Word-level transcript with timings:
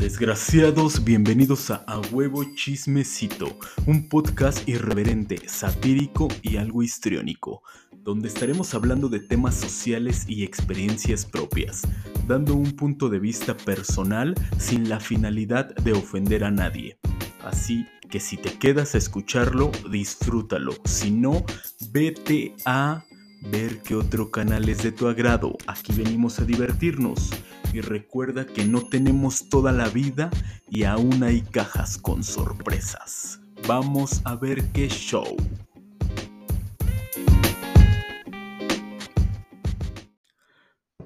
Desgraciados, 0.00 1.04
bienvenidos 1.04 1.70
a 1.70 1.84
A 1.86 2.00
Huevo 2.10 2.42
Chismecito, 2.54 3.58
un 3.84 4.08
podcast 4.08 4.66
irreverente, 4.66 5.46
satírico 5.46 6.28
y 6.40 6.56
algo 6.56 6.82
histriónico, 6.82 7.62
donde 7.98 8.28
estaremos 8.28 8.72
hablando 8.72 9.10
de 9.10 9.20
temas 9.20 9.56
sociales 9.56 10.24
y 10.26 10.42
experiencias 10.42 11.26
propias, 11.26 11.82
dando 12.26 12.54
un 12.54 12.72
punto 12.72 13.10
de 13.10 13.18
vista 13.18 13.54
personal 13.54 14.34
sin 14.56 14.88
la 14.88 15.00
finalidad 15.00 15.74
de 15.76 15.92
ofender 15.92 16.44
a 16.44 16.50
nadie. 16.50 16.98
Así 17.44 17.86
que 18.08 18.20
si 18.20 18.38
te 18.38 18.58
quedas 18.58 18.94
a 18.94 18.98
escucharlo, 18.98 19.70
disfrútalo, 19.90 20.72
si 20.86 21.10
no, 21.10 21.44
vete 21.92 22.54
a 22.64 23.04
ver 23.42 23.80
qué 23.82 23.94
otro 23.94 24.30
canal 24.30 24.68
es 24.68 24.82
de 24.82 24.92
tu 24.92 25.08
agrado. 25.08 25.56
Aquí 25.66 25.92
venimos 25.92 26.38
a 26.40 26.44
divertirnos. 26.44 27.30
Y 27.72 27.80
recuerda 27.80 28.46
que 28.46 28.64
no 28.64 28.88
tenemos 28.88 29.48
toda 29.48 29.72
la 29.72 29.88
vida 29.88 30.30
y 30.68 30.84
aún 30.84 31.22
hay 31.22 31.42
cajas 31.42 31.98
con 31.98 32.24
sorpresas. 32.24 33.40
Vamos 33.66 34.20
a 34.24 34.34
ver 34.34 34.64
qué 34.72 34.88
show. 34.88 35.36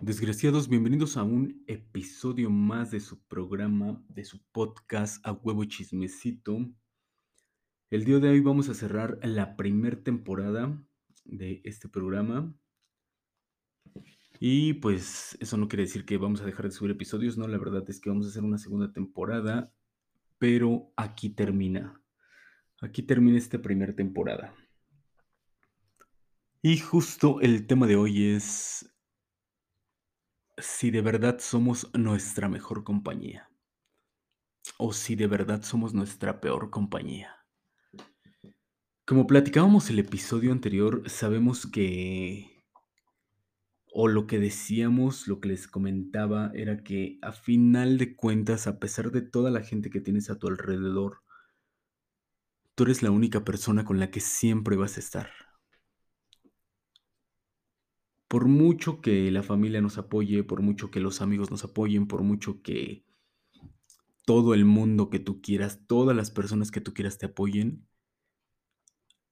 Desgraciados, 0.01 0.69
bienvenidos 0.69 1.17
a 1.17 1.23
un 1.23 1.65
episodio 1.67 2.51
más 2.51 2.91
de 2.91 3.01
su 3.01 3.23
programa, 3.27 4.03
de 4.09 4.25
su 4.25 4.39
podcast 4.53 5.27
A 5.27 5.33
Huevo 5.33 5.65
Chismecito. 5.65 6.59
El 7.91 8.05
día 8.05 8.19
de 8.19 8.29
hoy 8.29 8.41
vamos 8.41 8.69
a 8.69 8.75
cerrar 8.75 9.19
la 9.23 9.57
primera 9.57 10.03
temporada 10.03 10.79
de 11.25 11.61
este 11.65 11.89
programa. 11.89 12.55
Y 14.41 14.75
pues 14.75 15.37
eso 15.41 15.57
no 15.57 15.69
quiere 15.69 15.85
decir 15.85 16.05
que 16.05 16.19
vamos 16.19 16.41
a 16.41 16.47
dejar 16.47 16.67
de 16.67 16.73
subir 16.73 16.91
episodios, 16.91 17.39
no, 17.39 17.47
la 17.49 17.59
verdad 17.59 17.89
es 17.89 18.01
que 18.01 18.11
vamos 18.11 18.27
a 18.27 18.31
hacer 18.31 18.43
una 18.43 18.59
segunda 18.59 18.93
temporada, 18.93 19.73
pero 20.39 20.93
aquí 20.97 21.31
termina. 21.31 22.01
Aquí 22.81 23.03
termina 23.03 23.39
esta 23.39 23.63
primera 23.63 23.95
temporada. 23.95 24.55
Y 26.61 26.79
justo 26.79 27.41
el 27.41 27.67
tema 27.67 27.87
de 27.87 27.97
hoy 27.97 28.27
es 28.27 28.91
si 30.59 30.91
de 30.91 31.03
verdad 31.03 31.39
somos 31.39 31.91
nuestra 31.95 32.49
mejor 32.49 32.85
compañía 32.85 33.51
o 34.79 34.93
si 34.93 35.15
de 35.17 35.27
verdad 35.27 35.63
somos 35.63 35.95
nuestra 35.95 36.41
peor 36.41 36.71
compañía. 36.71 37.44
Como 39.07 39.27
platicábamos 39.27 39.91
el 39.91 39.99
episodio 39.99 40.51
anterior, 40.51 41.03
sabemos 41.11 41.67
que, 41.67 42.65
o 43.93 44.09
lo 44.09 44.27
que 44.27 44.39
decíamos, 44.39 45.29
lo 45.29 45.41
que 45.41 45.49
les 45.49 45.69
comentaba, 45.69 46.51
era 46.55 46.83
que 46.83 47.19
a 47.21 47.33
final 47.33 47.99
de 47.99 48.17
cuentas, 48.17 48.67
a 48.67 48.79
pesar 48.79 49.11
de 49.11 49.21
toda 49.21 49.51
la 49.51 49.61
gente 49.61 49.91
que 49.91 50.01
tienes 50.01 50.31
a 50.31 50.39
tu 50.39 50.49
alrededor, 50.49 51.19
tú 52.75 52.85
eres 52.85 53.03
la 53.03 53.11
única 53.11 53.45
persona 53.45 53.85
con 53.85 54.01
la 54.01 54.11
que 54.11 54.21
siempre 54.21 54.75
vas 54.75 54.97
a 54.97 55.01
estar. 55.01 55.29
Por 58.27 58.47
mucho 58.47 59.03
que 59.03 59.31
la 59.31 59.43
familia 59.43 59.83
nos 59.83 59.99
apoye, 59.99 60.45
por 60.45 60.63
mucho 60.63 60.91
que 60.91 61.01
los 61.01 61.21
amigos 61.21 61.51
nos 61.51 61.63
apoyen, 61.63 62.07
por 62.07 62.23
mucho 62.23 62.63
que 62.63 63.05
todo 64.25 64.55
el 64.55 64.65
mundo 64.65 65.11
que 65.11 65.19
tú 65.19 65.43
quieras, 65.43 65.87
todas 65.87 66.17
las 66.17 66.31
personas 66.31 66.71
que 66.71 66.81
tú 66.81 66.95
quieras 66.95 67.19
te 67.19 67.27
apoyen, 67.27 67.87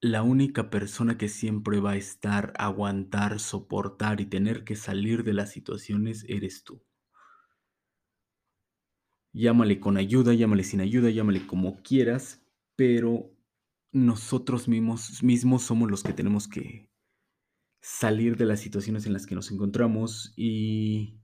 la 0.02 0.24
única 0.24 0.68
persona 0.68 1.16
que 1.16 1.28
siempre 1.28 1.78
va 1.78 1.92
a 1.92 1.96
estar, 1.96 2.52
aguantar, 2.58 3.38
soportar 3.38 4.20
y 4.20 4.26
tener 4.26 4.64
que 4.64 4.74
salir 4.74 5.22
de 5.22 5.32
las 5.32 5.52
situaciones 5.52 6.26
eres 6.28 6.64
tú. 6.64 6.82
Llámale 9.32 9.78
con 9.78 9.96
ayuda, 9.96 10.34
llámale 10.34 10.64
sin 10.64 10.80
ayuda, 10.80 11.08
llámale 11.08 11.46
como 11.46 11.80
quieras, 11.82 12.44
pero 12.74 13.30
nosotros 13.92 14.66
mismos, 14.66 15.22
mismos 15.22 15.62
somos 15.62 15.88
los 15.88 16.02
que 16.02 16.12
tenemos 16.12 16.48
que 16.48 16.90
salir 17.80 18.36
de 18.36 18.46
las 18.46 18.58
situaciones 18.58 19.06
en 19.06 19.12
las 19.12 19.24
que 19.24 19.36
nos 19.36 19.52
encontramos 19.52 20.34
y 20.36 21.20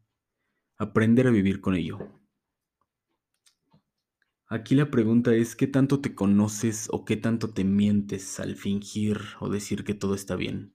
aprender 0.76 1.26
a 1.26 1.32
vivir 1.32 1.60
con 1.60 1.74
ello. 1.74 1.98
Aquí 4.50 4.74
la 4.74 4.90
pregunta 4.90 5.34
es, 5.34 5.54
¿qué 5.54 5.66
tanto 5.66 6.00
te 6.00 6.14
conoces 6.14 6.88
o 6.90 7.04
qué 7.04 7.16
tanto 7.18 7.50
te 7.52 7.64
mientes 7.64 8.40
al 8.40 8.56
fingir 8.56 9.20
o 9.40 9.50
decir 9.50 9.84
que 9.84 9.92
todo 9.92 10.14
está 10.14 10.36
bien? 10.36 10.74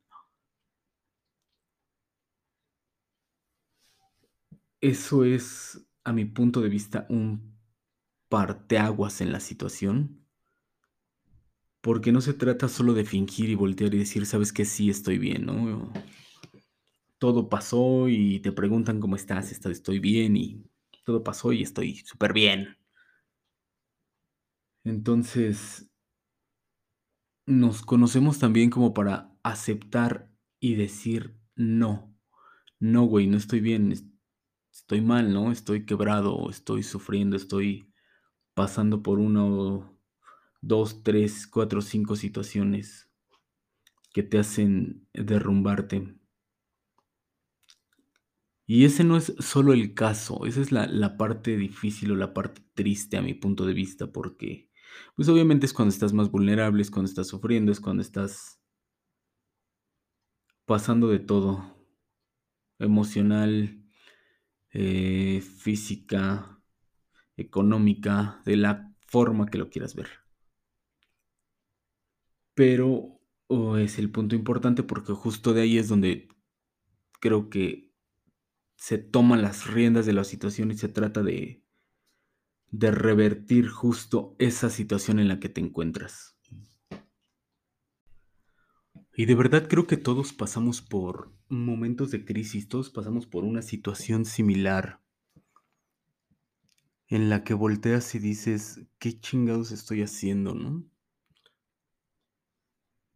Eso 4.81 5.23
es, 5.23 5.85
a 6.03 6.13
mi 6.13 6.25
punto 6.25 6.61
de 6.61 6.69
vista, 6.69 7.07
un 7.09 7.57
parteaguas 8.29 9.21
en 9.21 9.31
la 9.31 9.39
situación. 9.39 10.25
Porque 11.81 12.11
no 12.11 12.21
se 12.21 12.33
trata 12.33 12.69
solo 12.69 12.93
de 12.93 13.05
fingir 13.05 13.49
y 13.49 13.55
voltear 13.55 13.93
y 13.93 13.99
decir, 13.99 14.25
sabes 14.25 14.53
que 14.53 14.65
sí 14.65 14.89
estoy 14.89 15.17
bien, 15.17 15.45
¿no? 15.45 15.91
Todo 17.17 17.49
pasó 17.49 18.07
y 18.07 18.39
te 18.39 18.51
preguntan 18.51 18.99
cómo 18.99 19.15
estás, 19.15 19.51
estoy 19.51 19.99
bien 19.99 20.37
y 20.37 20.63
todo 21.05 21.23
pasó 21.23 21.53
y 21.53 21.63
estoy 21.63 21.95
súper 21.97 22.33
bien. 22.33 22.77
Entonces, 24.85 25.89
nos 27.45 27.81
conocemos 27.81 28.39
también 28.39 28.69
como 28.69 28.93
para 28.93 29.31
aceptar 29.43 30.29
y 30.59 30.75
decir 30.75 31.37
no. 31.55 32.15
No, 32.79 33.05
güey, 33.05 33.27
no 33.27 33.37
estoy 33.37 33.61
bien, 33.61 33.93
estoy 34.73 35.01
mal, 35.01 35.33
¿no? 35.33 35.51
Estoy 35.51 35.85
quebrado, 35.85 36.49
estoy 36.49 36.83
sufriendo, 36.83 37.35
estoy 37.37 37.93
pasando 38.55 39.03
por 39.03 39.19
uno, 39.19 39.99
dos, 40.61 41.03
tres, 41.03 41.47
cuatro, 41.47 41.81
cinco 41.81 42.15
situaciones 42.15 43.09
que 44.13 44.23
te 44.23 44.39
hacen 44.39 45.09
derrumbarte. 45.13 46.15
Y 48.65 48.83
ese 48.85 49.03
no 49.05 49.15
es 49.17 49.33
solo 49.39 49.71
el 49.73 49.93
caso, 49.93 50.45
esa 50.45 50.61
es 50.61 50.71
la, 50.71 50.85
la 50.87 51.17
parte 51.17 51.55
difícil 51.57 52.11
o 52.11 52.15
la 52.15 52.33
parte 52.33 52.61
triste 52.73 53.17
a 53.17 53.21
mi 53.21 53.33
punto 53.33 53.65
de 53.65 53.73
vista, 53.73 54.11
porque 54.11 54.69
pues 55.15 55.29
obviamente 55.29 55.65
es 55.65 55.73
cuando 55.73 55.93
estás 55.93 56.13
más 56.13 56.29
vulnerable, 56.31 56.81
es 56.81 56.91
cuando 56.91 57.09
estás 57.09 57.27
sufriendo, 57.27 57.71
es 57.71 57.79
cuando 57.79 58.01
estás 58.01 58.59
pasando 60.65 61.07
de 61.09 61.19
todo, 61.19 61.77
emocional, 62.79 63.83
eh, 64.71 65.41
física, 65.41 66.61
económica, 67.37 68.41
de 68.45 68.57
la 68.57 68.93
forma 69.07 69.47
que 69.47 69.57
lo 69.57 69.69
quieras 69.69 69.95
ver. 69.95 70.09
Pero 72.55 73.19
oh, 73.47 73.77
es 73.77 73.99
el 73.99 74.11
punto 74.11 74.35
importante 74.35 74.83
porque 74.83 75.13
justo 75.13 75.53
de 75.53 75.61
ahí 75.61 75.77
es 75.77 75.87
donde 75.87 76.27
creo 77.19 77.49
que 77.49 77.93
se 78.75 78.97
toman 78.97 79.41
las 79.41 79.67
riendas 79.67 80.05
de 80.05 80.13
la 80.13 80.23
situación 80.23 80.71
y 80.71 80.77
se 80.77 80.89
trata 80.89 81.23
de 81.23 81.62
de 82.73 82.89
revertir 82.89 83.69
justo 83.69 84.35
esa 84.39 84.71
situación 84.71 85.19
en 85.19 85.27
la 85.27 85.39
que 85.39 85.47
te 85.47 85.61
encuentras. 85.61 86.35
Y 89.15 89.25
de 89.27 89.35
verdad 89.35 89.67
creo 89.69 89.85
que 89.85 89.95
todos 89.95 90.33
pasamos 90.33 90.81
por 90.81 91.31
momentos 91.49 92.09
de 92.09 92.25
crisis, 92.25 92.67
todos 92.67 92.89
pasamos 92.89 93.27
por 93.27 93.43
una 93.43 93.61
situación 93.61 94.25
similar 94.25 95.03
en 97.09 97.29
la 97.29 97.43
que 97.43 97.53
volteas 97.53 98.15
y 98.15 98.19
dices, 98.19 98.81
¿qué 98.97 99.19
chingados 99.19 99.71
estoy 99.71 100.01
haciendo, 100.01 100.55
no? 100.55 100.83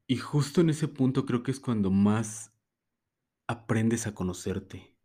Y 0.05 0.17
justo 0.17 0.61
en 0.61 0.69
ese 0.69 0.87
punto 0.87 1.25
creo 1.25 1.41
que 1.41 1.49
es 1.49 1.59
cuando 1.59 1.89
más 1.89 2.53
aprendes 3.47 4.05
a 4.05 4.13
conocerte, 4.13 4.95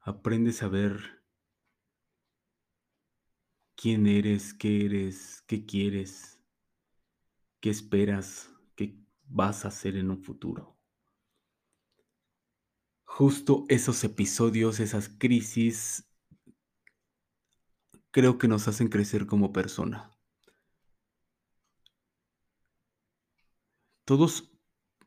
aprendes 0.00 0.62
a 0.62 0.68
ver 0.68 1.17
quién 3.78 4.08
eres, 4.08 4.54
qué 4.54 4.84
eres, 4.86 5.44
qué 5.46 5.64
quieres, 5.64 6.40
qué 7.60 7.70
esperas, 7.70 8.50
qué 8.74 8.98
vas 9.22 9.64
a 9.64 9.68
hacer 9.68 9.96
en 9.96 10.10
un 10.10 10.20
futuro. 10.20 10.76
Justo 13.04 13.66
esos 13.68 14.02
episodios, 14.02 14.80
esas 14.80 15.08
crisis, 15.08 16.04
creo 18.10 18.36
que 18.36 18.48
nos 18.48 18.66
hacen 18.66 18.88
crecer 18.88 19.26
como 19.26 19.52
persona. 19.52 20.10
Todos, 24.04 24.50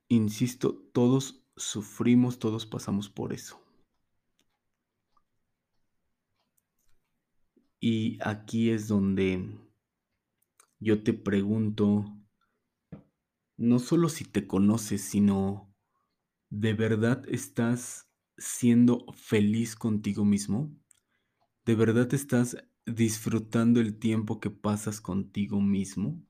insisto, 0.07 0.75
todos 0.93 1.43
sufrimos, 1.57 2.39
todos 2.39 2.65
pasamos 2.65 3.09
por 3.09 3.33
eso. 3.33 3.60
Y 7.83 8.19
aquí 8.21 8.69
es 8.69 8.87
donde 8.87 9.43
yo 10.79 11.01
te 11.01 11.13
pregunto, 11.13 12.05
no 13.57 13.79
solo 13.79 14.07
si 14.07 14.23
te 14.23 14.45
conoces, 14.45 15.01
sino 15.01 15.73
¿de 16.51 16.75
verdad 16.75 17.23
estás 17.27 18.07
siendo 18.37 19.07
feliz 19.13 19.75
contigo 19.75 20.23
mismo? 20.25 20.71
¿De 21.65 21.73
verdad 21.73 22.13
estás 22.13 22.55
disfrutando 22.85 23.79
el 23.79 23.97
tiempo 23.97 24.39
que 24.39 24.51
pasas 24.51 25.01
contigo 25.01 25.59
mismo? 25.59 26.23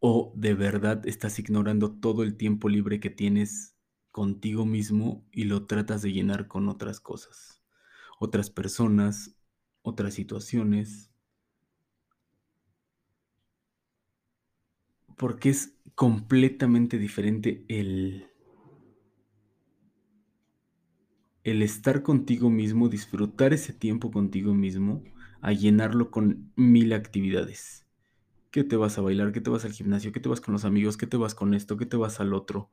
¿O 0.00 0.32
de 0.34 0.54
verdad 0.54 1.06
estás 1.06 1.38
ignorando 1.38 1.92
todo 1.92 2.24
el 2.24 2.36
tiempo 2.36 2.68
libre 2.68 2.98
que 2.98 3.10
tienes 3.10 3.76
contigo 4.10 4.66
mismo 4.66 5.24
y 5.30 5.44
lo 5.44 5.66
tratas 5.66 6.02
de 6.02 6.12
llenar 6.12 6.48
con 6.48 6.68
otras 6.68 6.98
cosas? 6.98 7.62
Otras 8.18 8.50
personas, 8.50 9.37
otras 9.88 10.14
situaciones. 10.14 11.10
Porque 15.18 15.50
es 15.50 15.74
completamente 15.94 16.96
diferente 16.96 17.64
el 17.68 18.26
el 21.44 21.62
estar 21.62 22.02
contigo 22.02 22.50
mismo, 22.50 22.88
disfrutar 22.88 23.52
ese 23.52 23.72
tiempo 23.72 24.10
contigo 24.10 24.54
mismo, 24.54 25.02
a 25.40 25.52
llenarlo 25.52 26.10
con 26.10 26.52
mil 26.56 26.92
actividades. 26.92 27.86
¿Qué 28.50 28.64
te 28.64 28.76
vas 28.76 28.98
a 28.98 29.02
bailar? 29.02 29.32
¿Qué 29.32 29.40
te 29.40 29.50
vas 29.50 29.64
al 29.64 29.72
gimnasio? 29.72 30.12
¿Qué 30.12 30.20
te 30.20 30.28
vas 30.28 30.40
con 30.40 30.52
los 30.54 30.64
amigos? 30.64 30.96
¿Qué 30.96 31.06
te 31.06 31.16
vas 31.16 31.34
con 31.34 31.54
esto? 31.54 31.76
¿Qué 31.76 31.86
te 31.86 31.96
vas 31.96 32.20
al 32.20 32.34
otro? 32.34 32.70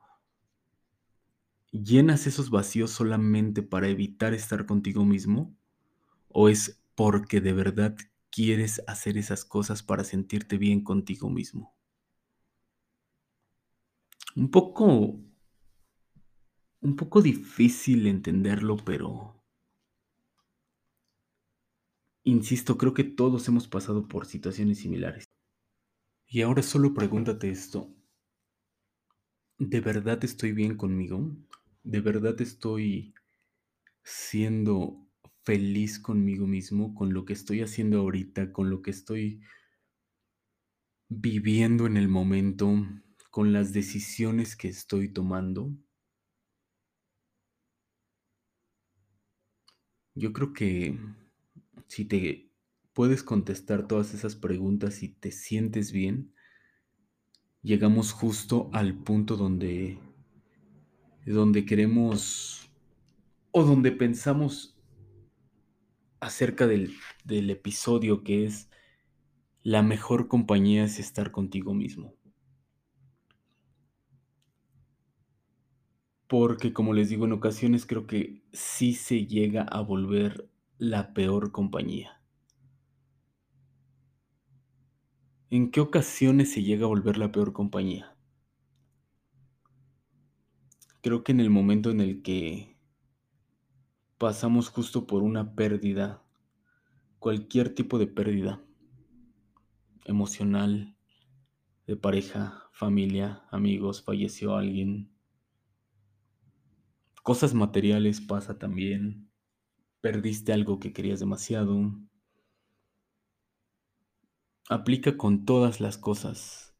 ¿Llenas 1.71 2.25
esos 2.25 2.49
vacíos 2.49 2.89
solamente 2.91 3.61
para 3.61 3.87
evitar 3.87 4.33
estar 4.33 4.65
contigo 4.65 5.05
mismo? 5.05 5.55
¿O 6.29 6.49
es 6.49 6.81
porque 6.95 7.41
de 7.41 7.53
verdad 7.53 7.95
quieres 8.29 8.81
hacer 8.87 9.17
esas 9.17 9.45
cosas 9.45 9.83
para 9.83 10.03
sentirte 10.03 10.57
bien 10.57 10.83
contigo 10.83 11.29
mismo? 11.29 11.75
Un 14.35 14.51
poco 14.51 15.19
un 16.81 16.95
poco 16.95 17.21
difícil 17.21 18.05
entenderlo, 18.05 18.77
pero 18.77 19.43
insisto, 22.23 22.77
creo 22.77 22.93
que 22.93 23.03
todos 23.03 23.47
hemos 23.47 23.67
pasado 23.67 24.07
por 24.07 24.27
situaciones 24.27 24.79
similares. 24.79 25.25
Y 26.27 26.41
ahora 26.41 26.61
solo 26.61 26.93
pregúntate 26.93 27.49
esto. 27.49 27.89
¿De 29.57 29.79
verdad 29.79 30.23
estoy 30.23 30.51
bien 30.51 30.75
conmigo? 30.75 31.35
¿De 31.83 32.01
verdad 32.01 32.39
estoy 32.41 33.15
siendo 34.03 35.04
feliz 35.45 35.99
conmigo 35.99 36.47
mismo, 36.47 36.95
con 36.95 37.13
lo 37.13 37.23
que 37.23 37.33
estoy 37.33 37.61
haciendo 37.61 37.99
ahorita, 37.99 38.51
con 38.51 38.69
lo 38.69 38.81
que 38.81 38.91
estoy 38.91 39.41
viviendo 41.07 41.85
en 41.85 41.97
el 41.97 42.07
momento, 42.07 42.85
con 43.29 43.53
las 43.53 43.71
decisiones 43.71 44.55
que 44.55 44.67
estoy 44.67 45.09
tomando? 45.09 45.71
Yo 50.15 50.33
creo 50.33 50.53
que 50.53 50.97
si 51.87 52.05
te 52.05 52.49
puedes 52.93 53.21
contestar 53.21 53.87
todas 53.87 54.13
esas 54.13 54.35
preguntas 54.35 55.03
y 55.03 55.09
te 55.09 55.31
sientes 55.31 55.91
bien, 55.91 56.33
llegamos 57.61 58.13
justo 58.13 58.69
al 58.73 58.97
punto 58.97 59.35
donde 59.35 59.99
donde 61.25 61.65
queremos 61.65 62.71
o 63.51 63.63
donde 63.63 63.91
pensamos 63.91 64.74
acerca 66.25 66.65
del, 66.65 66.95
del 67.23 67.51
episodio 67.51 68.23
que 68.23 68.45
es 68.45 68.69
la 69.61 69.83
mejor 69.83 70.27
compañía 70.27 70.83
es 70.83 70.97
estar 70.97 71.31
contigo 71.31 71.75
mismo. 71.75 72.15
Porque 76.27 76.73
como 76.73 76.93
les 76.93 77.09
digo, 77.09 77.25
en 77.25 77.33
ocasiones 77.33 77.85
creo 77.85 78.07
que 78.07 78.43
sí 78.53 78.95
se 78.95 79.27
llega 79.27 79.61
a 79.61 79.81
volver 79.81 80.49
la 80.79 81.13
peor 81.13 81.51
compañía. 81.51 82.19
¿En 85.51 85.69
qué 85.69 85.79
ocasiones 85.79 86.51
se 86.51 86.63
llega 86.63 86.85
a 86.85 86.89
volver 86.89 87.17
la 87.17 87.31
peor 87.31 87.53
compañía? 87.53 88.17
Creo 91.01 91.23
que 91.23 91.33
en 91.33 91.39
el 91.39 91.51
momento 91.51 91.91
en 91.91 92.01
el 92.01 92.23
que 92.23 92.74
pasamos 94.17 94.69
justo 94.69 95.07
por 95.07 95.23
una 95.23 95.55
pérdida, 95.55 96.23
cualquier 97.19 97.73
tipo 97.73 97.97
de 97.99 98.07
pérdida, 98.07 98.61
emocional, 100.05 100.95
de 101.87 101.95
pareja, 101.95 102.69
familia, 102.71 103.43
amigos, 103.51 104.03
falleció 104.03 104.55
alguien, 104.55 105.15
Cosas 107.25 107.55
materiales 107.55 108.21
pasa 108.21 108.59
también. 108.59 109.31
Perdiste 109.99 110.53
algo 110.53 110.79
que 110.79 110.93
querías 110.93 111.19
demasiado. 111.19 111.91
Aplica 114.69 115.17
con 115.17 115.43
todas 115.43 115.81
las 115.81 115.97
cosas 115.97 116.75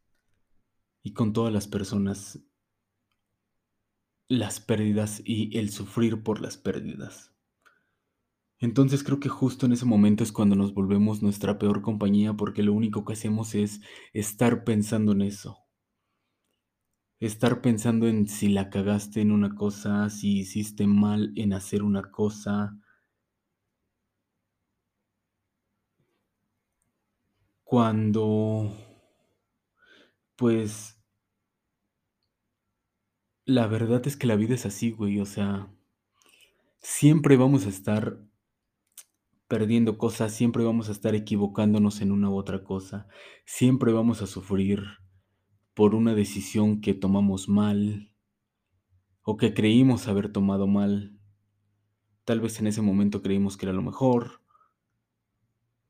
y 1.02 1.14
con 1.14 1.34
todas 1.34 1.52
las 1.52 1.68
personas 1.68 2.46
las 4.27 4.60
pérdidas 4.60 5.22
y 5.25 5.57
el 5.57 5.69
sufrir 5.69 6.24
por 6.24 6.42
las 6.42 6.57
pérdidas. 6.57 7.31
Entonces 8.60 9.04
creo 9.04 9.19
que 9.19 9.30
justo 9.30 9.66
en 9.66 9.74
ese 9.74 9.86
momento 9.86 10.24
es 10.24 10.31
cuando 10.31 10.56
nos 10.56 10.74
volvemos 10.74 11.22
nuestra 11.22 11.60
peor 11.60 11.81
compañía 11.81 12.33
porque 12.33 12.63
lo 12.63 12.74
único 12.74 13.06
que 13.06 13.13
hacemos 13.13 13.54
es 13.56 13.81
estar 14.13 14.63
pensando 14.63 15.12
en 15.12 15.22
eso 15.22 15.66
estar 17.19 17.62
pensando 17.62 18.07
en 18.07 18.27
si 18.27 18.50
la 18.50 18.69
cagaste 18.69 19.22
en 19.22 19.31
una 19.31 19.56
cosa, 19.56 20.10
si 20.10 20.39
hiciste 20.39 20.88
mal 20.88 21.31
en 21.36 21.54
hacer 21.54 21.83
una 21.83 22.12
cosa. 22.12 22.78
Cuando, 27.66 28.71
pues, 30.36 30.98
la 33.45 33.68
verdad 33.68 34.06
es 34.07 34.18
que 34.18 34.27
la 34.27 34.36
vida 34.36 34.56
es 34.56 34.65
así, 34.65 34.92
güey, 34.92 35.19
o 35.19 35.25
sea, 35.25 35.71
siempre 36.80 37.38
vamos 37.38 37.68
a 37.68 37.69
estar 37.69 38.19
perdiendo 39.47 40.00
cosas, 40.00 40.33
siempre 40.33 40.63
vamos 40.63 40.89
a 40.89 40.92
estar 40.92 41.13
equivocándonos 41.13 42.01
en 42.01 42.12
una 42.12 42.30
u 42.30 42.36
otra 42.36 42.63
cosa, 42.63 43.07
siempre 43.45 43.94
vamos 43.94 44.24
a 44.24 44.27
sufrir 44.27 44.83
por 45.75 45.94
una 45.94 46.15
decisión 46.15 46.81
que 46.81 46.95
tomamos 46.95 47.47
mal 47.47 48.12
o 49.21 49.38
que 49.38 49.53
creímos 49.53 50.07
haber 50.07 50.31
tomado 50.31 50.65
mal. 50.65 51.19
Tal 52.23 52.40
vez 52.40 52.59
en 52.59 52.68
ese 52.68 52.81
momento 52.81 53.21
creímos 53.21 53.57
que 53.57 53.68
era 53.68 53.73
lo 53.73 53.83
mejor, 53.83 54.42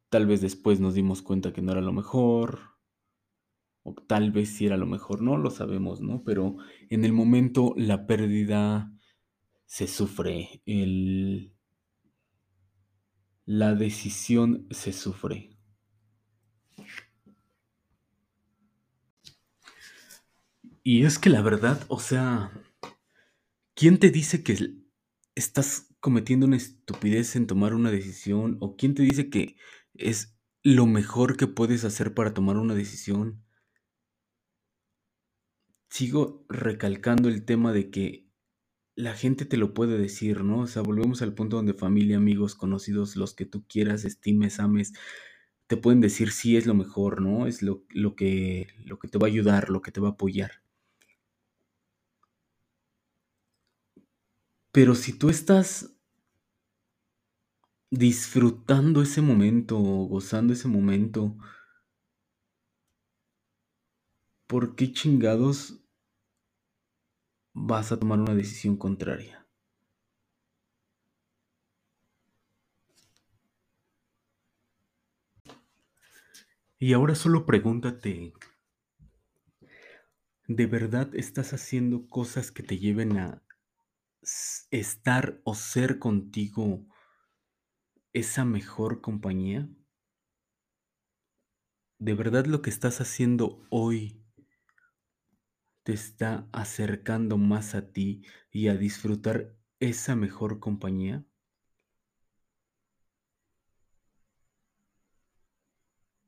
tal 0.10 0.26
vez 0.26 0.42
después 0.42 0.82
nos 0.82 0.94
dimos 0.94 1.22
cuenta 1.22 1.54
que 1.54 1.62
no 1.62 1.72
era 1.72 1.82
lo 1.82 1.94
mejor, 1.94 2.75
o 3.88 3.94
tal 3.94 4.32
vez 4.32 4.50
sí 4.50 4.66
era 4.66 4.78
lo 4.78 4.88
mejor, 4.88 5.22
no 5.22 5.38
lo 5.38 5.52
sabemos, 5.52 6.02
¿no? 6.02 6.24
Pero 6.24 6.58
en 6.90 7.06
el 7.06 7.14
momento 7.14 7.76
la 7.78 8.08
pérdida 8.08 8.92
se 9.68 9.88
sufre, 9.88 10.64
la 13.46 13.76
decisión 13.76 14.68
se 14.72 14.92
sufre. 14.92 15.56
Y 20.82 21.06
es 21.06 21.20
que 21.20 21.30
la 21.30 21.44
verdad, 21.44 21.86
o 21.88 22.00
sea, 22.00 22.52
¿quién 23.76 24.00
te 24.00 24.10
dice 24.10 24.42
que 24.42 24.58
estás 25.36 25.96
cometiendo 26.00 26.48
una 26.48 26.58
estupidez 26.58 27.36
en 27.36 27.46
tomar 27.46 27.76
una 27.76 27.92
decisión? 27.92 28.58
¿O 28.62 28.76
quién 28.78 28.96
te 28.96 29.04
dice 29.04 29.30
que 29.30 29.58
es 29.94 30.40
lo 30.64 30.88
mejor 30.88 31.38
que 31.38 31.46
puedes 31.46 31.86
hacer 31.86 32.16
para 32.16 32.34
tomar 32.34 32.58
una 32.58 32.74
decisión? 32.74 33.45
Sigo 35.96 36.46
recalcando 36.50 37.30
el 37.30 37.46
tema 37.46 37.72
de 37.72 37.90
que 37.90 38.28
la 38.96 39.14
gente 39.14 39.46
te 39.46 39.56
lo 39.56 39.74
puede 39.74 39.98
decir, 39.98 40.44
¿no? 40.44 40.60
O 40.64 40.68
sea, 40.68 40.82
volvemos 40.82 41.22
al 41.22 41.34
punto 41.34 41.56
donde 41.56 41.74
familia, 41.74 42.18
amigos, 42.18 42.54
conocidos, 42.54 43.16
los 43.16 43.34
que 43.34 43.46
tú 43.46 43.66
quieras, 43.66 44.04
estimes, 44.04 44.60
ames, 44.60 44.92
te 45.68 45.78
pueden 45.78 46.02
decir 46.02 46.34
si 46.34 46.58
es 46.58 46.66
lo 46.66 46.74
mejor, 46.74 47.22
¿no? 47.22 47.48
Es 47.48 47.62
lo, 47.62 47.86
lo, 47.92 48.14
que, 48.14 48.68
lo 48.84 49.00
que 49.00 49.08
te 49.08 49.18
va 49.18 49.28
a 49.28 49.30
ayudar, 49.30 49.70
lo 49.70 49.82
que 49.82 49.94
te 49.94 50.02
va 50.02 50.10
a 50.10 50.12
apoyar. 50.12 50.52
Pero 54.74 54.96
si 54.96 55.14
tú 55.18 55.30
estás 55.30 55.96
disfrutando 57.90 59.02
ese 59.02 59.22
momento, 59.22 59.78
gozando 59.78 60.52
ese 60.52 60.68
momento, 60.68 61.38
¿por 64.46 64.76
qué 64.76 64.92
chingados 64.92 65.85
vas 67.56 67.94
a 67.94 67.98
tomar 67.98 68.20
una 68.20 68.36
decisión 68.36 68.76
contraria? 68.76 69.48
Y 76.78 76.92
ahora 76.92 77.16
solo 77.16 77.46
pregúntate, 77.46 78.34
¿de 80.48 80.66
verdad 80.68 81.16
estás 81.16 81.54
haciendo 81.54 82.08
cosas 82.08 82.52
que 82.52 82.62
te 82.62 82.78
lleven 82.78 83.18
a 83.18 83.42
estar 84.70 85.40
o 85.46 85.56
ser 85.56 85.98
contigo 85.98 86.86
esa 88.12 88.44
mejor 88.44 89.00
compañía? 89.00 89.70
¿De 92.00 92.14
verdad 92.14 92.46
lo 92.48 92.62
que 92.62 92.70
estás 92.70 93.00
haciendo 93.00 93.66
hoy 93.70 94.25
te 95.86 95.94
está 95.94 96.50
acercando 96.52 97.38
más 97.38 97.76
a 97.76 97.92
ti 97.94 98.24
y 98.52 98.70
a 98.70 98.76
disfrutar 98.76 99.56
esa 99.80 100.16
mejor 100.16 100.60
compañía? 100.60 101.24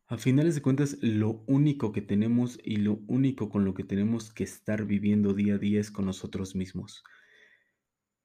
A 0.06 0.18
finales 0.20 0.54
de 0.54 0.62
cuentas, 0.62 0.98
lo 1.02 1.44
único 1.48 1.92
que 1.92 2.04
tenemos 2.04 2.60
y 2.64 2.76
lo 2.78 3.00
único 3.08 3.50
con 3.50 3.66
lo 3.66 3.74
que 3.74 3.84
tenemos 3.84 4.32
que 4.32 4.44
estar 4.44 4.86
viviendo 4.86 5.34
día 5.34 5.56
a 5.56 5.58
día 5.58 5.80
es 5.82 5.90
con 5.90 6.06
nosotros 6.06 6.56
mismos. 6.56 7.04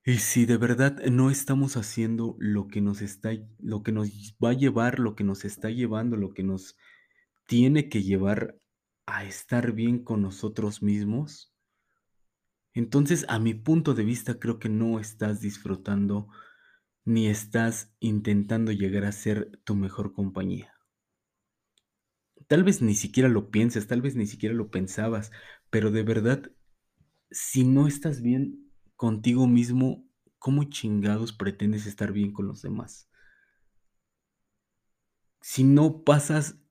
Y 0.04 0.18
si 0.18 0.44
de 0.44 0.58
verdad 0.58 1.02
no 1.06 1.30
estamos 1.30 1.78
haciendo 1.78 2.36
lo 2.38 2.68
que 2.68 2.82
nos 2.82 3.00
está 3.00 3.30
lo 3.58 3.82
que 3.82 3.92
nos 3.92 4.36
va 4.44 4.50
a 4.50 4.52
llevar, 4.52 4.98
lo 4.98 5.16
que 5.16 5.24
nos 5.24 5.46
está 5.46 5.70
llevando, 5.70 6.18
lo 6.18 6.34
que 6.34 6.42
nos 6.42 6.76
tiene 7.46 7.88
que 7.88 8.02
llevar 8.02 8.58
a 9.06 9.24
estar 9.24 9.72
bien 9.72 10.04
con 10.04 10.22
nosotros 10.22 10.82
mismos, 10.82 11.52
entonces, 12.74 13.26
a 13.28 13.38
mi 13.38 13.54
punto 13.54 13.94
de 13.94 14.04
vista, 14.04 14.38
creo 14.38 14.58
que 14.58 14.68
no 14.70 14.98
estás 14.98 15.40
disfrutando 15.40 16.28
ni 17.04 17.26
estás 17.26 17.92
intentando 18.00 18.72
llegar 18.72 19.04
a 19.04 19.12
ser 19.12 19.60
tu 19.64 19.74
mejor 19.74 20.14
compañía. 20.14 20.72
Tal 22.46 22.64
vez 22.64 22.80
ni 22.80 22.94
siquiera 22.94 23.28
lo 23.28 23.50
pienses, 23.50 23.86
tal 23.86 24.00
vez 24.00 24.16
ni 24.16 24.26
siquiera 24.26 24.54
lo 24.54 24.70
pensabas, 24.70 25.32
pero 25.70 25.90
de 25.90 26.02
verdad, 26.02 26.50
si 27.30 27.64
no 27.64 27.86
estás 27.86 28.22
bien 28.22 28.70
contigo 28.96 29.46
mismo, 29.46 30.06
¿cómo 30.38 30.64
chingados 30.64 31.32
pretendes 31.32 31.86
estar 31.86 32.12
bien 32.12 32.32
con 32.32 32.46
los 32.46 32.62
demás? 32.62 33.08
Si 35.40 35.64
no 35.64 36.04
pasas 36.04 36.61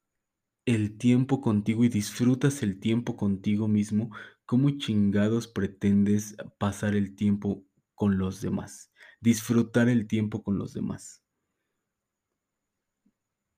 el 0.71 0.97
tiempo 0.97 1.41
contigo 1.41 1.83
y 1.83 1.89
disfrutas 1.89 2.63
el 2.63 2.79
tiempo 2.79 3.15
contigo 3.17 3.67
mismo, 3.67 4.11
¿cómo 4.45 4.69
chingados 4.71 5.47
pretendes 5.47 6.35
pasar 6.57 6.95
el 6.95 7.15
tiempo 7.15 7.65
con 7.95 8.17
los 8.17 8.41
demás? 8.41 8.91
Disfrutar 9.19 9.89
el 9.89 10.07
tiempo 10.07 10.43
con 10.43 10.57
los 10.57 10.73
demás. 10.73 11.23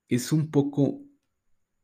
Es 0.08 0.32
un 0.32 0.50
poco 0.50 1.00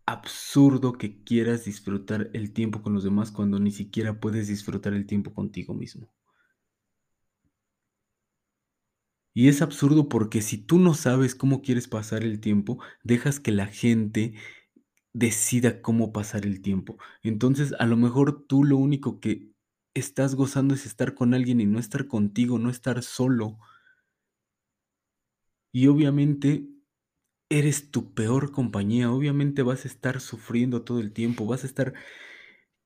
absurdo 0.06 0.92
que 0.92 1.22
quieras 1.22 1.64
disfrutar 1.64 2.30
el 2.32 2.52
tiempo 2.52 2.82
con 2.82 2.92
los 2.92 3.04
demás 3.04 3.30
cuando 3.30 3.58
ni 3.58 3.70
siquiera 3.70 4.20
puedes 4.20 4.49
disfrutar 4.49 4.92
el 4.92 5.06
tiempo 5.06 5.32
contigo 5.32 5.72
mismo. 5.75 6.12
Y 9.32 9.49
es 9.49 9.62
absurdo 9.62 10.08
porque 10.08 10.42
si 10.42 10.58
tú 10.58 10.78
no 10.78 10.94
sabes 10.94 11.34
cómo 11.34 11.62
quieres 11.62 11.87
pasar 11.87 12.25
el 12.25 12.40
tiempo, 12.40 12.78
dejas 13.04 13.38
que 13.38 13.52
la 13.52 13.66
gente 13.66 14.34
decida 15.12 15.83
cómo 15.83 16.12
pasar 16.12 16.47
el 16.47 16.62
tiempo. 16.62 16.99
Entonces, 17.23 17.75
a 17.79 17.87
lo 17.87 17.97
mejor 17.97 18.47
tú 18.47 18.64
lo 18.64 18.76
único 18.76 19.21
que 19.21 19.50
estás 19.95 20.35
gozando 20.35 20.75
es 20.75 20.87
estar 20.87 21.14
con 21.14 21.35
alguien 21.35 21.61
y 21.61 21.67
no 21.67 21.79
estar 21.79 22.07
contigo, 22.07 22.59
no 22.59 22.71
estar 22.71 23.02
solo. 23.02 23.59
Y 25.73 25.87
obviamente 25.87 26.69
eres 27.50 27.90
tu 27.90 28.14
peor 28.14 28.52
compañía, 28.52 29.12
obviamente 29.12 29.62
vas 29.62 29.85
a 29.85 29.88
estar 29.88 30.21
sufriendo 30.21 30.83
todo 30.85 31.00
el 31.00 31.12
tiempo, 31.12 31.47
vas 31.47 31.64
a 31.64 31.69
estar 31.69 31.95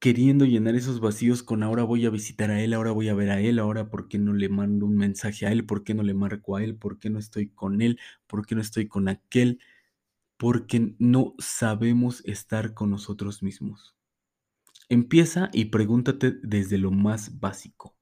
queriendo 0.01 0.45
llenar 0.47 0.75
esos 0.77 1.01
vacíos 1.01 1.43
con 1.43 1.63
ahora 1.63 1.85
voy 1.85 2.07
a 2.07 2.11
visitar 2.11 2.51
a 2.51 2.63
él, 2.63 2.75
ahora 2.75 2.93
voy 2.93 3.09
a 3.09 3.15
ver 3.15 3.31
a 3.31 3.41
él, 3.41 3.59
ahora 3.59 3.91
por 3.91 4.09
qué 4.09 4.19
no 4.19 4.35
le 4.35 4.49
mando 4.51 4.87
un 4.87 4.97
mensaje 4.97 5.47
a 5.47 5.53
él, 5.53 5.67
por 5.67 5.85
qué 5.85 5.95
no 5.95 6.03
le 6.03 6.15
marco 6.15 6.57
a 6.57 6.65
él, 6.65 6.77
por 6.77 6.99
qué 6.99 7.11
no 7.11 7.19
estoy 7.19 7.49
con 7.51 7.83
él, 7.83 7.99
por 8.27 8.47
qué 8.47 8.55
no 8.55 8.61
estoy 8.63 8.89
con 8.89 9.09
aquel, 9.09 9.61
porque 10.37 10.95
no 10.99 11.35
sabemos 11.39 12.23
estar 12.25 12.75
con 12.75 12.91
nosotros 12.91 13.43
mismos. 13.43 13.95
Empieza 14.89 15.51
y 15.53 15.67
pregúntate 15.67 16.35
desde 16.43 16.79
lo 16.79 16.91
más 16.91 17.41
básico. 17.41 17.97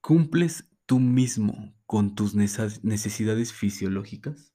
¿Cumples 0.00 0.68
tú 0.86 0.98
mismo 0.98 1.74
con 1.86 2.14
tus 2.14 2.34
necesidades 2.34 3.52
fisiológicas? 3.52 4.52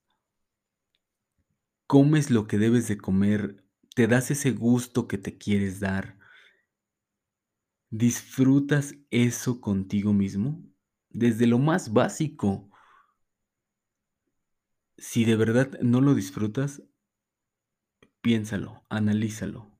comes 1.87 2.29
lo 2.29 2.47
que 2.47 2.57
debes 2.57 2.87
de 2.89 2.97
comer, 2.97 3.63
te 3.95 4.07
das 4.07 4.29
ese 4.29 4.51
gusto 4.51 5.07
que 5.07 5.17
te 5.17 5.37
quieres 5.37 5.79
dar, 5.79 6.19
disfrutas 7.89 8.95
eso 9.09 9.61
contigo 9.61 10.13
mismo, 10.13 10.61
desde 11.09 11.47
lo 11.47 11.57
más 11.57 11.93
básico. 11.93 12.69
Si 14.97 15.25
de 15.25 15.35
verdad 15.35 15.79
no 15.81 16.01
lo 16.01 16.15
disfrutas, 16.15 16.81
piénsalo, 18.21 18.83
analízalo. 18.89 19.71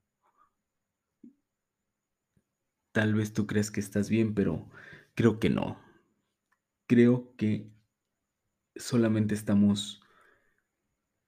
Tal 2.92 3.14
vez 3.14 3.34
tú 3.34 3.48
creas 3.48 3.72
que 3.72 3.80
estás 3.80 4.10
bien, 4.10 4.34
pero 4.34 4.70
creo 5.16 5.40
que 5.40 5.50
no. 5.50 5.80
Creo 6.88 7.36
que 7.36 7.72
solamente 8.76 9.34
estamos 9.34 10.02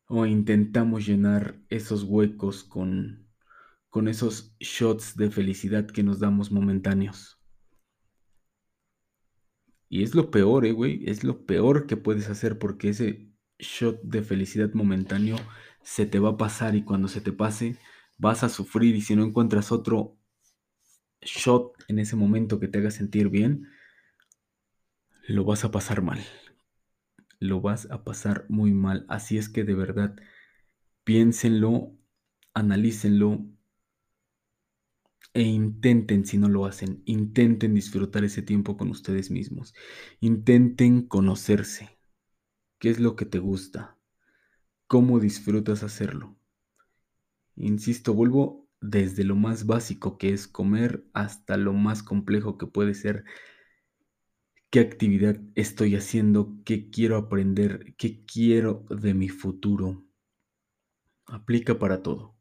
o 0.07 0.25
intentamos 0.25 1.05
llenar 1.05 1.59
esos 1.69 2.03
huecos 2.03 2.63
con, 2.63 3.27
con 3.89 4.07
esos 4.07 4.55
shots 4.59 5.15
de 5.15 5.29
felicidad 5.31 5.87
que 5.87 6.03
nos 6.03 6.19
damos 6.19 6.51
momentáneos. 6.51 7.39
Y 9.87 10.03
es 10.03 10.13
lo 10.13 10.29
peor, 10.31 10.65
eh, 10.65 10.71
güey, 10.71 11.03
es 11.09 11.23
lo 11.23 11.45
peor 11.45 11.87
que 11.87 11.97
puedes 11.97 12.29
hacer 12.29 12.59
porque 12.59 12.89
ese 12.89 13.29
shot 13.59 14.01
de 14.03 14.23
felicidad 14.23 14.73
momentáneo 14.73 15.37
se 15.83 16.05
te 16.05 16.19
va 16.19 16.29
a 16.29 16.37
pasar 16.37 16.75
y 16.75 16.83
cuando 16.83 17.07
se 17.07 17.21
te 17.21 17.31
pase 17.31 17.77
vas 18.17 18.43
a 18.43 18.49
sufrir 18.49 18.95
y 18.95 19.01
si 19.01 19.15
no 19.15 19.23
encuentras 19.23 19.71
otro 19.71 20.17
shot 21.21 21.73
en 21.87 21.99
ese 21.99 22.15
momento 22.15 22.59
que 22.59 22.67
te 22.67 22.79
haga 22.79 22.91
sentir 22.91 23.29
bien, 23.29 23.67
lo 25.27 25.43
vas 25.45 25.63
a 25.65 25.71
pasar 25.71 26.01
mal 26.01 26.19
lo 27.39 27.61
vas 27.61 27.89
a 27.89 28.03
pasar 28.03 28.45
muy 28.49 28.73
mal. 28.73 29.05
Así 29.09 29.37
es 29.37 29.49
que 29.49 29.63
de 29.63 29.73
verdad, 29.73 30.15
piénsenlo, 31.03 31.95
analícenlo 32.53 33.45
e 35.33 35.43
intenten, 35.43 36.25
si 36.25 36.37
no 36.37 36.49
lo 36.49 36.65
hacen, 36.65 37.01
intenten 37.05 37.73
disfrutar 37.75 38.23
ese 38.23 38.41
tiempo 38.41 38.77
con 38.77 38.89
ustedes 38.89 39.31
mismos. 39.31 39.73
Intenten 40.19 41.07
conocerse. 41.07 41.98
¿Qué 42.79 42.89
es 42.89 42.99
lo 42.99 43.15
que 43.15 43.25
te 43.25 43.39
gusta? 43.39 43.97
¿Cómo 44.87 45.19
disfrutas 45.19 45.83
hacerlo? 45.83 46.37
Insisto, 47.57 48.13
vuelvo 48.13 48.67
desde 48.79 49.25
lo 49.25 49.35
más 49.35 49.65
básico 49.65 50.17
que 50.17 50.31
es 50.31 50.47
comer 50.47 51.05
hasta 51.13 51.57
lo 51.57 51.73
más 51.73 52.03
complejo 52.03 52.57
que 52.57 52.67
puede 52.67 52.93
ser 52.93 53.25
qué 54.69 54.79
actividad 54.79 55.41
estoy 55.55 55.95
haciendo, 55.95 56.55
qué 56.63 56.89
quiero 56.89 57.17
aprender, 57.17 57.95
qué 57.97 58.23
quiero 58.25 58.85
de 58.89 59.13
mi 59.13 59.27
futuro. 59.27 60.05
Aplica 61.25 61.79
para 61.79 62.01
todo. 62.01 62.35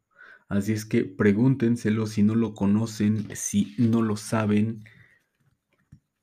Así 0.48 0.72
es 0.72 0.84
que 0.84 1.04
pregúntenselo 1.04 2.06
si 2.06 2.22
no 2.22 2.34
lo 2.34 2.54
conocen, 2.54 3.28
si 3.34 3.74
no 3.78 4.02
lo 4.02 4.16
saben. 4.16 4.84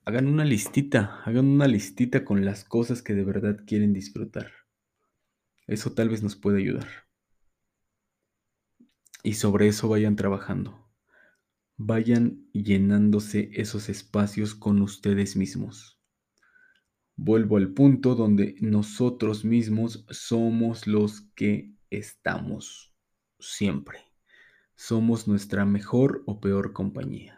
Hagan 0.06 0.28
una 0.28 0.46
listita, 0.46 1.20
hagan 1.26 1.46
una 1.46 1.68
listita 1.68 2.24
con 2.24 2.46
las 2.46 2.64
cosas 2.64 3.02
que 3.02 3.12
de 3.12 3.24
verdad 3.24 3.58
quieren 3.66 3.92
disfrutar. 3.92 4.50
Eso 5.66 5.92
tal 5.92 6.08
vez 6.08 6.22
nos 6.22 6.36
puede 6.36 6.60
ayudar. 6.60 6.88
Y 9.22 9.34
sobre 9.34 9.68
eso 9.68 9.88
vayan 9.90 10.16
trabajando 10.16 10.86
vayan 11.76 12.48
llenándose 12.52 13.50
esos 13.52 13.88
espacios 13.88 14.54
con 14.54 14.80
ustedes 14.80 15.36
mismos. 15.36 16.00
Vuelvo 17.16 17.56
al 17.56 17.72
punto 17.72 18.14
donde 18.14 18.56
nosotros 18.60 19.44
mismos 19.44 20.04
somos 20.10 20.86
los 20.86 21.22
que 21.34 21.74
estamos 21.90 22.94
siempre. 23.38 24.00
Somos 24.74 25.26
nuestra 25.26 25.64
mejor 25.64 26.22
o 26.26 26.40
peor 26.40 26.72
compañía. 26.72 27.35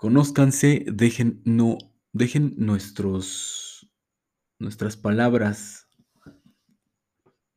Conózcanse, 0.00 0.86
dejen, 0.90 1.42
no, 1.44 1.76
dejen 2.14 2.54
nuestros, 2.56 3.86
nuestras 4.58 4.96
palabras 4.96 5.90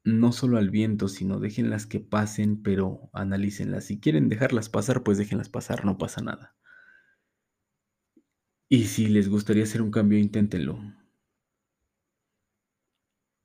no 0.03 0.33
solo 0.33 0.57
al 0.57 0.69
viento, 0.69 1.07
sino 1.07 1.39
déjenlas 1.39 1.85
que 1.85 2.01
pasen, 2.01 2.62
pero 2.62 3.09
analícenlas. 3.13 3.85
Si 3.85 4.01
quieren 4.01 4.27
dejarlas 4.27 4.67
pasar, 4.67 5.03
pues 5.03 5.17
déjenlas 5.17 5.47
pasar, 5.47 5.85
no 5.85 5.97
pasa 5.97 6.21
nada. 6.21 6.53
Y 8.67 8.88
si 8.88 9.07
les 9.07 9.29
gustaría 9.29 9.63
hacer 9.63 9.81
un 9.81 9.91
cambio, 9.91 10.19
inténtenlo. 10.19 10.79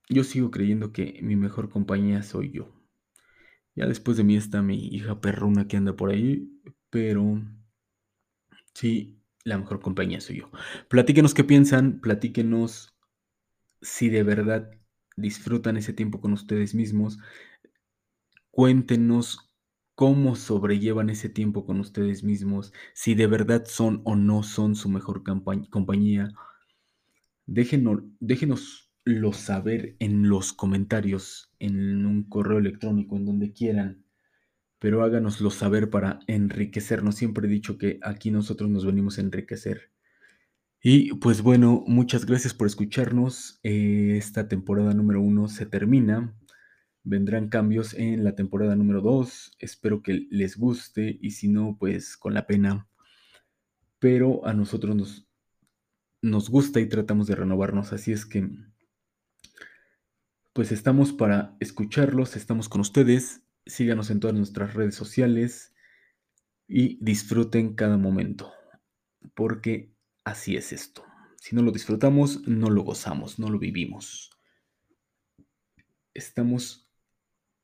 Yo 0.09 0.25
sigo 0.25 0.51
creyendo 0.51 0.91
que 0.91 1.21
mi 1.23 1.37
mejor 1.37 1.69
compañía 1.69 2.25
soy 2.25 2.51
yo. 2.51 2.75
Ya 3.77 3.87
después 3.87 4.17
de 4.17 4.25
mí 4.25 4.37
está 4.37 4.61
mi 4.61 4.89
hija 4.89 5.21
perruna 5.21 5.69
que 5.69 5.77
anda 5.77 5.95
por 5.95 6.11
ahí, 6.11 6.51
pero 6.91 7.41
sí, 8.79 9.19
la 9.45 9.59
mejor 9.59 9.81
compañía 9.81 10.21
soy 10.21 10.39
yo. 10.39 10.51
Platíquenos 10.89 11.35
qué 11.35 11.43
piensan, 11.43 12.01
platíquenos 12.01 12.95
si 13.83 14.09
de 14.09 14.23
verdad 14.23 14.71
disfrutan 15.17 15.77
ese 15.77 15.93
tiempo 15.93 16.21
con 16.21 16.33
ustedes 16.33 16.77
mismos. 16.77 17.19
Cuéntenos 18.53 19.53
cómo 19.97 20.37
sobrellevan 20.37 21.11
ese 21.11 21.29
tiempo 21.29 21.67
con 21.67 21.81
ustedes 21.81 22.23
mismos, 22.23 22.73
si 22.95 23.17
de 23.17 23.27
verdad 23.27 23.65
son 23.67 24.01
o 24.05 24.15
no 24.15 24.45
son 24.45 24.77
su 24.77 24.89
mejor 24.89 25.25
compañía. 25.25 26.29
Déjenos, 27.47 28.03
déjenoslo 28.21 29.33
saber 29.33 29.97
en 29.99 30.29
los 30.29 30.53
comentarios, 30.53 31.51
en 31.59 32.07
un 32.07 32.23
correo 32.23 32.59
electrónico, 32.59 33.17
en 33.17 33.27
donde 33.27 33.53
quieran, 33.53 34.05
pero 34.79 35.03
háganoslo 35.03 35.51
saber 35.51 35.91
para 35.91 36.21
enriquecernos. 36.27 37.17
Siempre 37.17 37.47
he 37.47 37.51
dicho 37.51 37.79
que 37.79 37.99
aquí 38.03 38.31
nosotros 38.31 38.71
nos 38.71 38.87
venimos 38.87 39.19
a 39.19 39.23
enriquecer. 39.23 39.91
Y 40.81 41.15
pues 41.15 41.43
bueno, 41.43 41.83
muchas 41.87 42.25
gracias 42.25 42.55
por 42.55 42.69
escucharnos. 42.69 43.59
Eh, 43.65 44.15
esta 44.17 44.47
temporada 44.49 44.95
número 44.95 45.21
uno 45.21 45.49
se 45.49 45.67
termina. 45.67 46.35
Vendrán 47.03 47.49
cambios 47.49 47.95
en 47.95 48.23
la 48.23 48.37
temporada 48.37 48.77
número 48.77 49.01
2. 49.01 49.57
Espero 49.59 50.03
que 50.03 50.27
les 50.31 50.57
guste 50.57 51.19
y 51.21 51.33
si 51.33 51.49
no, 51.49 51.77
pues 51.79 52.17
con 52.17 52.35
la 52.35 52.47
pena. 52.47 52.87
Pero 53.99 54.47
a 54.47 54.53
nosotros 54.53 54.95
nos, 54.95 55.27
nos 56.23 56.49
gusta 56.51 56.79
y 56.79 56.87
tratamos 56.87 57.27
de 57.27 57.35
renovarnos. 57.35 57.93
Así 57.93 58.13
es 58.13 58.25
que, 58.25 58.49
pues 60.53 60.71
estamos 60.71 61.13
para 61.13 61.57
escucharlos, 61.59 62.37
estamos 62.37 62.69
con 62.69 62.81
ustedes. 62.81 63.43
Síganos 63.69 64.11
en 64.11 64.19
todas 64.19 64.35
nuestras 64.35 64.75
redes 64.75 64.97
sociales 64.97 65.75
y 66.67 66.99
disfruten 67.05 67.75
cada 67.75 67.99
momento. 67.99 68.53
Porque 69.35 69.95
así 70.25 70.57
es 70.57 70.73
esto. 70.73 71.05
Si 71.41 71.55
no 71.55 71.63
lo 71.63 71.71
disfrutamos, 71.71 72.47
no 72.49 72.71
lo 72.71 72.83
gozamos, 72.83 73.39
no 73.39 73.51
lo 73.51 73.59
vivimos. 73.59 74.31
Estamos 76.15 76.91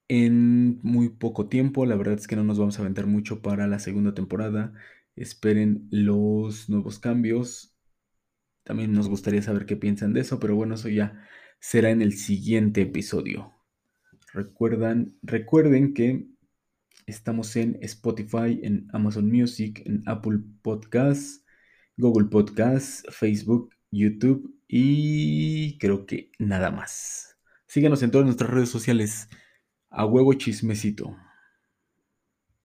en 0.09 0.79
muy 0.83 1.09
poco 1.09 1.49
tiempo. 1.49 1.87
La 1.87 1.97
verdad 1.97 2.15
es 2.15 2.29
que 2.29 2.37
no 2.37 2.45
nos 2.45 2.59
vamos 2.59 2.79
a 2.79 2.83
aventar 2.83 3.07
mucho 3.07 3.43
para 3.43 3.67
la 3.67 3.79
segunda 3.79 4.15
temporada. 4.15 4.75
Esperen 5.17 5.89
los 5.91 6.69
nuevos 6.69 6.99
cambios. 6.99 7.77
También 8.63 8.93
nos 8.93 9.09
gustaría 9.09 9.43
saber 9.43 9.67
qué 9.67 9.77
piensan 9.77 10.13
de 10.13 10.21
eso, 10.21 10.39
pero 10.39 10.55
bueno, 10.55 10.75
eso 10.75 10.89
ya 10.89 11.27
será 11.61 11.91
en 11.91 12.03
el 12.03 12.13
siguiente 12.13 12.83
episodio. 12.83 13.54
Recuerdan, 14.35 15.17
recuerden 15.23 15.95
que 15.95 16.27
estamos 17.07 17.55
en 17.55 17.79
Spotify, 17.83 18.59
en 18.65 18.89
Amazon 18.93 19.31
Music, 19.31 19.81
en 19.87 20.03
Apple 20.07 20.41
Podcasts, 20.61 21.45
Google 21.97 22.27
Podcasts, 22.29 23.05
Facebook, 23.11 23.71
YouTube 23.93 24.53
y 24.67 25.79
creo 25.79 26.05
que 26.05 26.33
nada 26.41 26.73
más. 26.73 27.39
Síganos 27.69 28.03
en 28.03 28.11
todas 28.11 28.25
nuestras 28.25 28.51
redes 28.51 28.71
sociales. 28.71 29.29
A 29.89 30.05
huevo 30.05 30.35
chismecito. 30.35 31.17